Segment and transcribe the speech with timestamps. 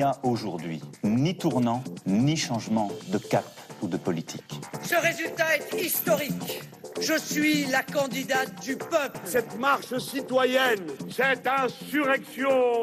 [0.00, 3.44] n'y a aujourd'hui ni tournant, ni changement de cap
[3.82, 4.58] ou de politique.
[4.82, 6.62] Ce résultat est historique.
[6.98, 9.20] Je suis la candidate du peuple.
[9.26, 12.82] Cette marche citoyenne, cette insurrection.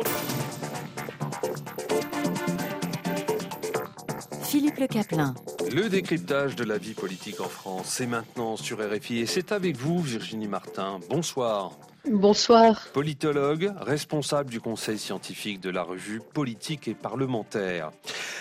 [4.44, 5.34] Philippe Le Caplin.
[5.74, 9.76] Le décryptage de la vie politique en France, c'est maintenant sur RFI et c'est avec
[9.76, 11.00] vous, Virginie Martin.
[11.10, 11.72] Bonsoir.
[12.12, 12.88] Bonsoir.
[12.94, 17.92] Politologue, responsable du conseil scientifique de la revue Politique et parlementaire.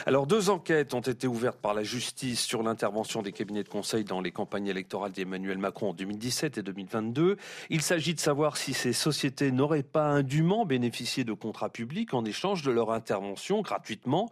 [0.07, 4.05] Alors, deux enquêtes ont été ouvertes par la justice sur l'intervention des cabinets de conseil
[4.05, 7.37] dans les campagnes électorales d'Emmanuel Macron en 2017 et 2022.
[7.71, 12.25] Il s'agit de savoir si ces sociétés n'auraient pas indûment bénéficié de contrats publics en
[12.25, 14.31] échange de leur intervention gratuitement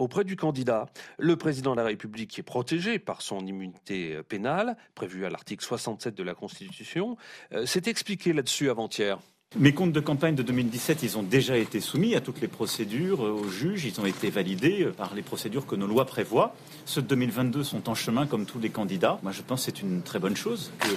[0.00, 0.86] auprès du candidat.
[1.18, 5.64] Le président de la République est protégé par son immunité euh, pénale, prévue à l'article
[5.64, 7.16] 67 de la Constitution,
[7.52, 9.18] euh, s'est expliqué là-dessus avant-hier.
[9.58, 13.26] Mes comptes de campagne de 2017, ils ont déjà été soumis à toutes les procédures,
[13.26, 16.54] euh, aux juges, ils ont été validés par les procédures que nos lois prévoient.
[16.86, 19.18] Ceux de 2022 sont en chemin comme tous les candidats.
[19.22, 20.88] Moi, je pense que c'est une très bonne chose que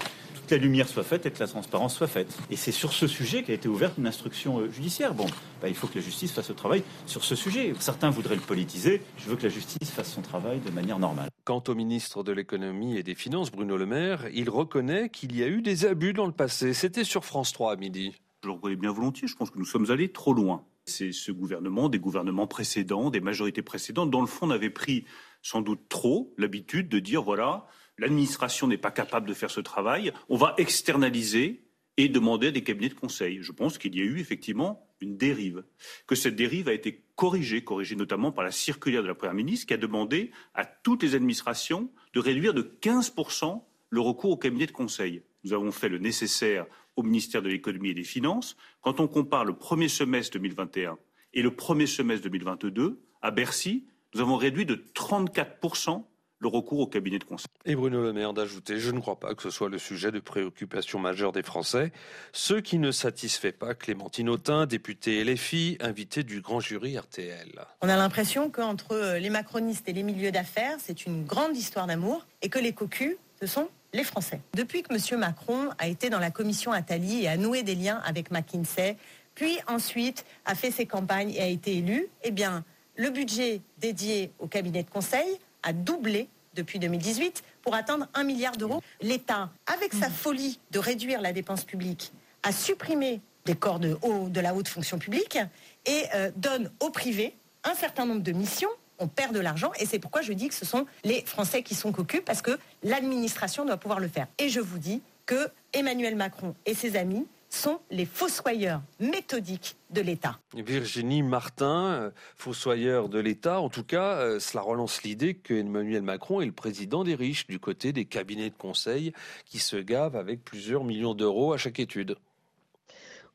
[0.43, 2.37] toute la lumière soit faite et que la transparence soit faite.
[2.51, 5.13] Et c'est sur ce sujet qu'a été ouverte une instruction euh, judiciaire.
[5.13, 5.25] Bon,
[5.61, 7.73] bah, il faut que la justice fasse le travail sur ce sujet.
[7.79, 9.01] Certains voudraient le politiser.
[9.17, 11.29] Je veux que la justice fasse son travail de manière normale.
[11.45, 15.43] Quant au ministre de l'économie et des finances, Bruno Le Maire, il reconnaît qu'il y
[15.43, 16.73] a eu des abus dans le passé.
[16.73, 18.13] C'était sur France 3 à midi.
[18.43, 19.29] Je le reconnais bien volontiers.
[19.29, 20.65] Je pense que nous sommes allés trop loin.
[20.85, 25.05] C'est ce gouvernement, des gouvernements précédents, des majorités précédentes, dans le fond, on avait pris
[25.41, 30.13] sans doute trop l'habitude de dire voilà, l'administration n'est pas capable de faire ce travail,
[30.29, 31.63] on va externaliser
[31.97, 33.39] et demander à des cabinets de conseil.
[33.41, 35.63] Je pense qu'il y a eu effectivement une dérive,
[36.07, 39.67] que cette dérive a été corrigée, corrigée notamment par la circulaire de la Première ministre
[39.67, 44.65] qui a demandé à toutes les administrations de réduire de 15% le recours au cabinet
[44.65, 45.21] de conseil.
[45.43, 48.55] Nous avons fait le nécessaire au ministère de l'économie et des finances.
[48.81, 50.97] Quand on compare le premier semestre 2021
[51.33, 56.05] et le premier semestre 2022, à Bercy, nous avons réduit de 34%
[56.43, 57.47] le recours au cabinet de conseil.
[57.65, 60.19] Et Bruno Le Maire d'ajouter, je ne crois pas que ce soit le sujet de
[60.19, 61.91] préoccupation majeure des Français,
[62.33, 67.65] ce qui ne satisfait pas Clémentine Autain, députée LFI, invitée du grand jury RTL.
[67.81, 72.27] On a l'impression qu'entre les macronistes et les milieux d'affaires, c'est une grande histoire d'amour
[72.41, 74.41] et que les cocus, ce sont les Français.
[74.53, 75.19] Depuis que M.
[75.19, 78.97] Macron a été dans la commission Attali et a noué des liens avec McKinsey,
[79.33, 82.65] puis ensuite a fait ses campagnes et a été élu, eh bien,
[82.95, 88.57] le budget dédié au cabinet de conseil a doublé depuis 2018 pour atteindre un milliard
[88.57, 88.81] d'euros.
[89.01, 92.13] L'État, avec sa folie de réduire la dépense publique,
[92.43, 95.37] a supprimé des corps de, haut, de la haute fonction publique
[95.85, 98.69] et euh, donne au privé un certain nombre de missions.
[98.99, 101.75] On perd de l'argent et c'est pourquoi je dis que ce sont les Français qui
[101.75, 104.27] sont cocus parce que l'administration doit pouvoir le faire.
[104.37, 110.01] Et je vous dis que Emmanuel Macron et ses amis sont les fossoyeurs méthodiques de
[110.01, 110.39] l'État.
[110.55, 116.01] Virginie Martin, euh, fossoyeur de l'État, en tout cas, euh, cela relance l'idée que Emmanuel
[116.01, 119.13] Macron est le président des riches du côté des cabinets de conseil
[119.45, 122.15] qui se gavent avec plusieurs millions d'euros à chaque étude.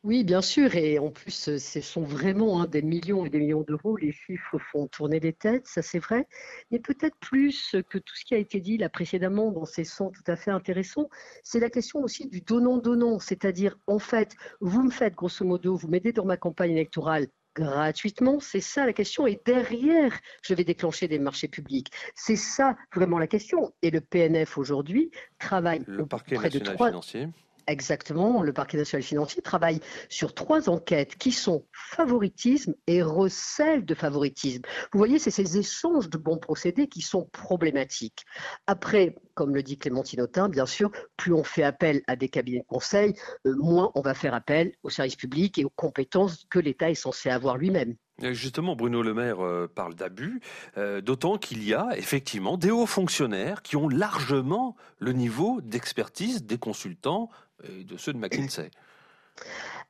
[0.04, 0.76] Oui, bien sûr.
[0.76, 3.96] Et en plus, euh, ce sont vraiment hein, des millions et des millions d'euros.
[3.96, 6.28] Les chiffres font tourner les têtes, ça c'est vrai.
[6.70, 10.10] Mais peut-être plus que tout ce qui a été dit là précédemment dans ces sons
[10.10, 11.08] tout à fait intéressants,
[11.42, 13.18] c'est la question aussi du donnant-donnant.
[13.18, 17.26] C'est-à-dire, en fait, vous me faites grosso modo, vous m'aidez dans ma campagne électorale
[17.56, 19.26] gratuitement, c'est ça la question.
[19.26, 21.90] Et derrière, je vais déclencher des marchés publics.
[22.14, 23.72] C'est ça vraiment la question.
[23.82, 27.28] Et le PNF aujourd'hui travaille le parquet près national de trois, financier.
[27.68, 33.94] Exactement, le parquet national financier travaille sur trois enquêtes qui sont favoritisme et recel de
[33.94, 34.62] favoritisme.
[34.90, 38.24] Vous voyez, c'est ces échanges de bons procédés qui sont problématiques.
[38.66, 42.60] Après, comme le dit Clémentine Autain, bien sûr, plus on fait appel à des cabinets
[42.60, 43.12] de conseil,
[43.46, 46.94] euh, moins on va faire appel aux services publics et aux compétences que l'État est
[46.94, 47.96] censé avoir lui-même.
[48.22, 50.40] Et Justement, Bruno Le Maire euh, parle d'abus,
[50.76, 56.44] euh, d'autant qu'il y a effectivement des hauts fonctionnaires qui ont largement le niveau d'expertise
[56.44, 57.30] des consultants
[57.64, 58.70] et de ceux de McKinsey.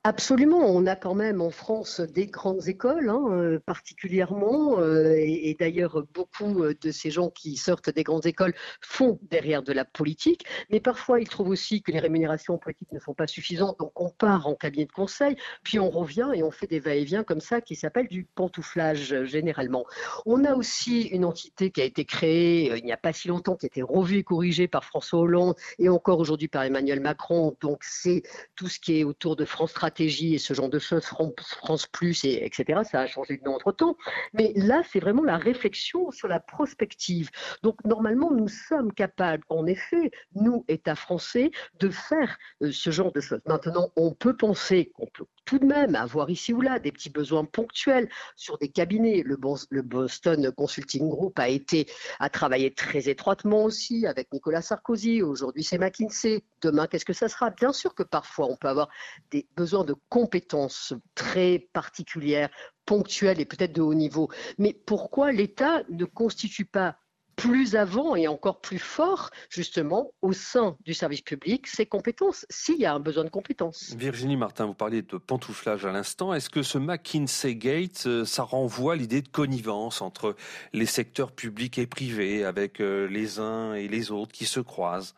[0.08, 5.50] Absolument, on a quand même en France des grandes écoles, hein, euh, particulièrement, euh, et,
[5.50, 9.74] et d'ailleurs beaucoup euh, de ces gens qui sortent des grandes écoles font derrière de
[9.74, 13.78] la politique, mais parfois ils trouvent aussi que les rémunérations politiques ne sont pas suffisantes,
[13.78, 17.22] donc on part en cabinet de conseil, puis on revient et on fait des va-et-vient
[17.22, 19.84] comme ça qui s'appelle du pantouflage généralement.
[20.24, 23.56] On a aussi une entité qui a été créée il n'y a pas si longtemps,
[23.56, 27.54] qui a été revue et corrigée par François Hollande et encore aujourd'hui par Emmanuel Macron,
[27.60, 28.22] donc c'est
[28.56, 31.86] tout ce qui est autour de France Stratégie et ce genre de choses, Fran- France
[31.86, 32.80] Plus, et, etc.
[32.84, 33.96] Ça a changé de nom entre-temps.
[34.32, 37.30] Mais là, c'est vraiment la réflexion sur la prospective.
[37.62, 41.50] Donc, normalement, nous sommes capables, en effet, nous, État français,
[41.80, 43.40] de faire euh, ce genre de choses.
[43.46, 47.08] Maintenant, on peut penser qu'on peut tout de même avoir ici ou là des petits
[47.08, 49.22] besoins ponctuels sur des cabinets.
[49.24, 49.36] Le,
[49.82, 51.86] Boston Consulting Group a été
[52.20, 55.22] a travaillé très étroitement aussi avec Nicolas Sarkozy.
[55.22, 56.42] Aujourd'hui, c'est McKinsey.
[56.62, 57.50] Demain, qu'est-ce que ça sera?
[57.50, 58.88] Bien sûr que parfois, on peut avoir
[59.30, 62.50] des besoins de compétences très particulières,
[62.84, 64.28] ponctuelles et peut-être de haut niveau.
[64.58, 66.96] Mais pourquoi l'État ne constitue pas
[67.36, 72.78] plus avant et encore plus fort, justement, au sein du service public, ses compétences, s'il
[72.78, 73.94] y a un besoin de compétences?
[73.96, 76.34] Virginie Martin, vous parliez de pantouflage à l'instant.
[76.34, 80.34] Est-ce que ce McKinsey Gate, euh, ça renvoie l'idée de connivence entre
[80.72, 85.14] les secteurs publics et privés, avec euh, les uns et les autres qui se croisent?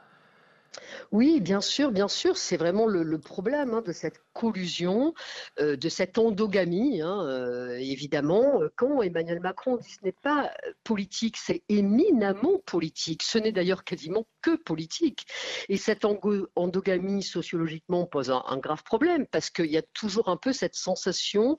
[1.13, 5.15] Oui, bien sûr, bien sûr, c'est vraiment le, problème hein, de cette collusion,
[5.59, 7.01] euh, de cette endogamie.
[7.03, 10.51] Hein, euh, évidemment, quand Emmanuel Macron dit ce n'est pas
[10.85, 13.23] politique, c'est éminemment politique.
[13.23, 15.27] Ce n'est d'ailleurs quasiment que politique.
[15.69, 20.53] Et cette endogamie sociologiquement pose un, grave problème parce qu'il y a toujours un peu
[20.53, 21.57] cette sensation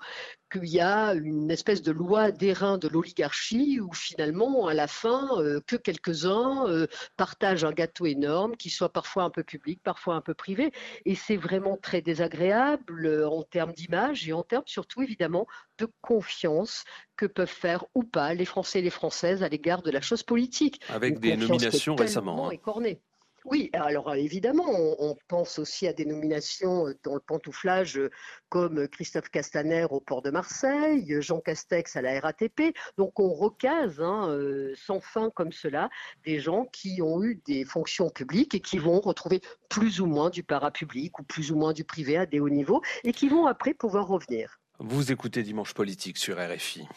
[0.52, 5.30] qu'il y a une espèce de loi d'airain de l'oligarchie où finalement, à la fin,
[5.38, 6.88] euh, que quelques-uns
[7.18, 10.72] partagent un gâteau énorme qui soit parfois un peu public, parfois un peu privé.
[11.06, 15.88] Et c'est vraiment très désagréable euh, en termes d'image et en termes surtout évidemment de
[16.02, 16.84] confiance
[17.16, 20.24] que peuvent faire ou pas les Français et les Françaises à l'égard de la chose
[20.24, 20.82] politique.
[20.90, 22.50] Avec des nominations récemment.
[22.50, 22.58] Hein.
[23.46, 28.12] Oui, alors évidemment, on, pense aussi à des nominations euh, dans le pantouflage euh,
[28.50, 32.76] comme Christophe Castaner au port de Marseille, Jean Castex à la RATP.
[32.98, 35.90] Donc on recase hein, euh, sans fin comme cela
[36.24, 40.30] des gens qui ont eu des fonctions publiques et qui vont retrouver plus ou moins
[40.30, 43.48] du parapublic ou plus ou moins du privé à des hauts niveaux et qui vont
[43.48, 44.60] après pouvoir revenir.
[44.80, 46.88] Vous écoutez Dimanche Politique sur RFI.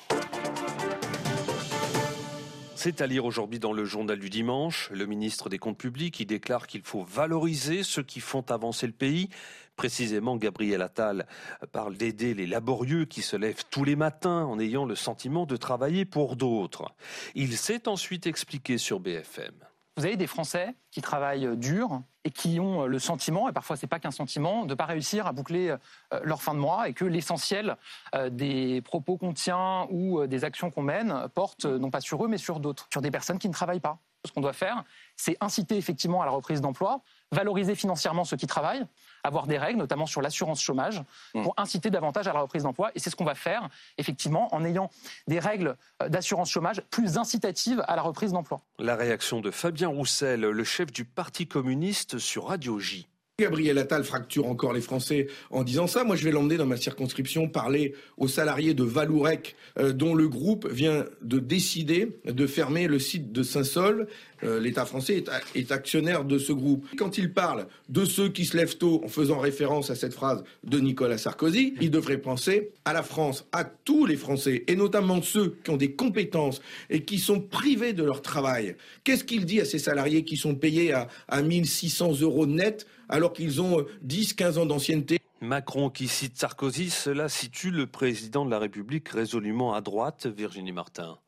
[2.84, 4.90] C'est à lire aujourd'hui dans le journal du dimanche.
[4.92, 8.92] Le ministre des Comptes publics qui déclare qu'il faut valoriser ceux qui font avancer le
[8.92, 9.30] pays.
[9.74, 11.26] Précisément, Gabriel Attal
[11.72, 15.56] parle d'aider les laborieux qui se lèvent tous les matins en ayant le sentiment de
[15.56, 16.94] travailler pour d'autres.
[17.34, 19.54] Il s'est ensuite expliqué sur BFM.
[19.96, 23.86] Vous avez des Français qui travaillent dur et qui ont le sentiment, et parfois c'est
[23.86, 26.94] pas qu'un sentiment, de ne pas réussir à boucler euh, leur fin de mois et
[26.94, 27.76] que l'essentiel
[28.14, 32.24] euh, des propos qu'on tient ou euh, des actions qu'on mène porte non pas sur
[32.24, 33.98] eux mais sur d'autres, sur des personnes qui ne travaillent pas.
[34.24, 34.84] Ce qu'on doit faire,
[35.16, 38.86] c'est inciter effectivement à la reprise d'emploi, valoriser financièrement ceux qui travaillent,
[39.22, 41.02] avoir des règles, notamment sur l'assurance chômage,
[41.34, 41.42] mmh.
[41.42, 42.90] pour inciter davantage à la reprise d'emploi.
[42.94, 43.68] Et c'est ce qu'on va faire,
[43.98, 44.90] effectivement, en ayant
[45.26, 48.60] des règles euh, d'assurance chômage plus incitatives à la reprise d'emploi.
[48.78, 53.08] La réaction de Fabien Roussel, le chef du Parti communiste, sur Radio J.
[53.40, 56.04] Gabriel Attal fracture encore les Français en disant ça.
[56.04, 60.28] Moi, je vais l'emmener dans ma circonscription parler aux salariés de Valourec, euh, dont le
[60.28, 64.06] groupe vient de décider de fermer le site de Saint-Sol.
[64.44, 65.24] Euh, L'État français
[65.54, 66.86] est, actionnaire de ce groupe.
[66.96, 70.44] Quand il parle de ceux qui se lèvent tôt, en faisant référence à cette phrase
[70.64, 75.22] de Nicolas Sarkozy, il devrait penser à la France, à tous les Français, et notamment
[75.22, 76.60] ceux qui ont des compétences
[76.90, 78.76] et qui sont privés de leur travail.
[79.04, 83.32] Qu'est-ce qu'il dit à ces salariés qui sont payés à, à 1600 euros net alors
[83.32, 85.18] qu'ils ont 10-15 euh, ans d'ancienneté?
[85.40, 90.72] Macron qui cite Sarkozy, cela situe le président de la République résolument à droite, Virginie
[90.72, 91.18] Martin.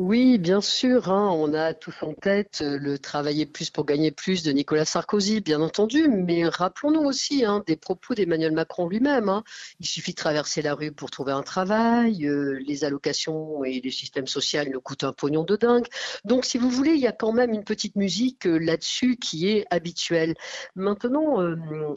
[0.00, 4.12] Oui, bien sûr, hein, on a tous en tête euh, le travailler plus pour gagner
[4.12, 9.28] plus de Nicolas Sarkozy, bien entendu, mais rappelons-nous aussi hein, des propos d'Emmanuel Macron lui-même.
[9.28, 9.42] Hein.
[9.80, 13.90] Il suffit de traverser la rue pour trouver un travail, euh, les allocations et les
[13.90, 15.88] systèmes sociaux nous coûtent un pognon de dingue.
[16.24, 19.48] Donc, si vous voulez, il y a quand même une petite musique euh, là-dessus qui
[19.48, 20.36] est habituelle.
[20.76, 21.38] Maintenant,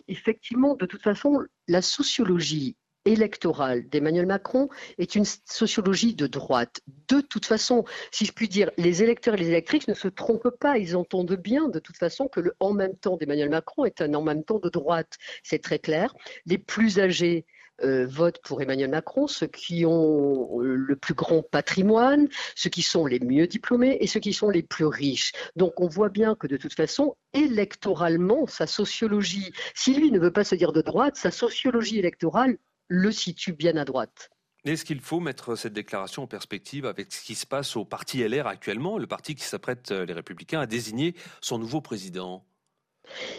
[0.07, 6.81] effectivement, de toute façon, la sociologie électorale d'Emmanuel Macron est une sociologie de droite.
[7.07, 10.57] De toute façon, si je puis dire, les électeurs et les électrices ne se trompent
[10.59, 14.01] pas, ils entendent bien de toute façon que le en même temps d'Emmanuel Macron est
[14.01, 15.17] un en même temps de droite.
[15.43, 16.13] C'est très clair.
[16.45, 17.45] Les plus âgés
[17.83, 22.83] euh, votent pour Emmanuel Macron, ceux qui ont euh, le plus grand patrimoine, ceux qui
[22.83, 25.31] sont les mieux diplômés et ceux qui sont les plus riches.
[25.55, 30.31] Donc on voit bien que de toute façon, électoralement, sa sociologie, si lui ne veut
[30.31, 32.57] pas se dire de droite, sa sociologie électorale
[32.93, 34.31] le situe bien à droite.
[34.65, 38.21] Est-ce qu'il faut mettre cette déclaration en perspective avec ce qui se passe au parti
[38.21, 42.45] LR actuellement, le parti qui s'apprête, euh, les Républicains, à désigner son nouveau président?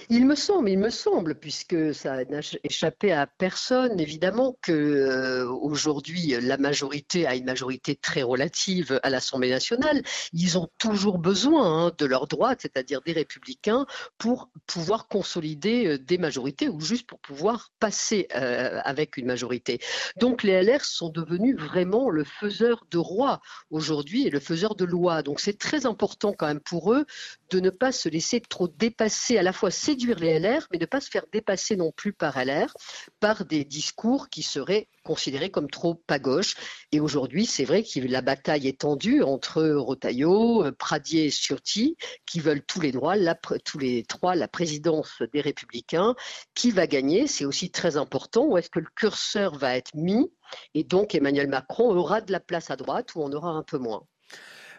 [0.09, 5.49] Il me semble, il me semble, puisque ça n'a échappé à personne, évidemment, que euh,
[5.49, 10.03] aujourd'hui la majorité a une majorité très relative à l'Assemblée nationale.
[10.33, 13.87] Ils ont toujours besoin hein, de leur droite, c'est-à-dire des républicains,
[14.19, 19.81] pour pouvoir consolider euh, des majorités ou juste pour pouvoir passer euh, avec une majorité.
[20.17, 23.41] Donc les LR sont devenus vraiment le faiseur de roi
[23.71, 25.23] aujourd'hui et le faiseur de loi.
[25.23, 27.07] Donc c'est très important quand même pour eux
[27.51, 30.87] de ne pas se laisser trop dépasser à la fois séduire les LR, mais ne
[30.87, 32.75] pas se faire dépasser non plus par LR,
[33.21, 36.55] par des discours qui seraient considérés comme trop à gauche.
[36.93, 42.41] Et aujourd'hui, c'est vrai que la bataille est tendue entre Rotaillot, Pradier et Ciotti, qui
[42.41, 43.17] veulent tous les droits,
[43.65, 46.15] tous les trois la présidence des Républicains.
[46.55, 47.27] Qui va gagner?
[47.27, 48.47] C'est aussi très important.
[48.47, 50.33] Où est-ce que le curseur va être mis?
[50.75, 53.79] Et donc Emmanuel Macron aura de la place à droite ou on aura un peu
[53.79, 54.07] moins?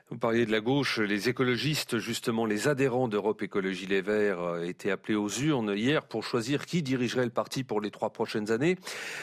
[0.10, 4.64] Vous parliez de la gauche, les écologistes, justement les adhérents d'Europe Écologie Les Verts, euh,
[4.64, 8.52] étaient appelés aux urnes hier pour choisir qui dirigerait le parti pour les trois prochaines
[8.52, 8.78] années.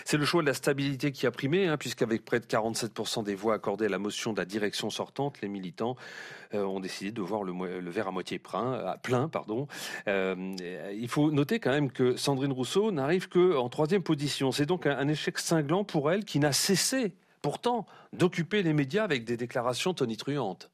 [0.06, 3.34] C'est le choix de la stabilité qui a primé, hein, puisqu'avec près de 47% des
[3.34, 5.96] voix accordées à la motion de la direction sortante, les militants
[6.54, 9.28] euh, ont décidé de voir le, verre à moitié plein.
[9.28, 9.68] pardon.
[10.08, 10.34] Euh,
[10.92, 14.50] il faut noter quand même que Sandrine Rousseau n'arrive qu'en troisième position.
[14.50, 19.24] C'est donc un échec cinglant pour elle qui n'a cessé pourtant d'occuper les médias avec
[19.24, 20.70] des déclarations tonitruantes.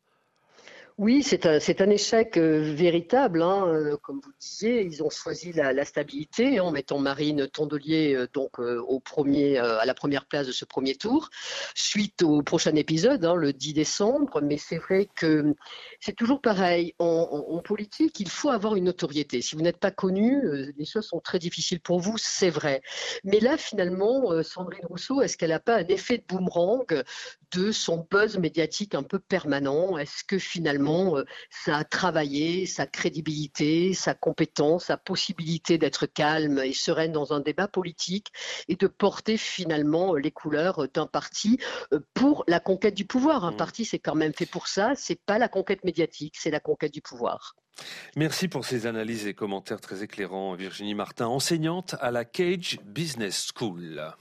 [0.98, 3.42] Oui, c'est un, échec euh, véritable.
[3.42, 7.46] Hein, euh, comme vous le disiez, ils ont choisi la, la stabilité en mettant Marine
[7.48, 11.28] Tondelier euh, donc au premier, à la première place de ce premier tour,
[11.74, 14.40] suite au prochain épisode, hein, le 10 décembre.
[14.40, 15.54] Mais c'est vrai que
[16.00, 16.94] c'est toujours pareil.
[16.98, 19.42] En, en, politique, il faut avoir une notoriété.
[19.42, 20.42] Si vous n'êtes pas connu,
[20.78, 22.80] les choses sont très difficiles pour vous, c'est vrai.
[23.22, 26.86] Mais là, finalement, Sandrine Rousseau, est-ce qu'elle n'a pas un effet de boomerang
[27.52, 29.98] de son buzz médiatique un peu permanent?
[29.98, 36.58] Est-ce que finalement, euh, ça a travaillé sa crédibilité, sa compétence, sa possibilité d'être calme
[36.58, 38.28] et sereine dans un débat politique
[38.68, 41.58] et de porter finalement les couleurs d'un parti
[41.92, 43.56] euh, pour la conquête du pouvoir Un mmh.
[43.56, 44.92] parti, c'est quand même fait pour ça.
[44.96, 47.54] C'est pas la conquête médiatique, c'est la conquête du pouvoir.
[48.16, 53.48] Merci pour ces analyses et commentaires très éclairants, Virginie Martin, enseignante à la Cage Business
[53.54, 54.16] School.